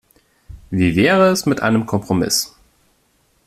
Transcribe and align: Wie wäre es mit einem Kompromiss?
Wie 0.71 0.95
wäre 0.95 1.27
es 1.29 1.45
mit 1.45 1.61
einem 1.61 1.85
Kompromiss? 1.85 2.55